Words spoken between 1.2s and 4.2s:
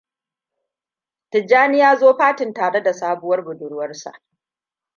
Tijjani ya zo fatin tare da sabuwar budurwarsa.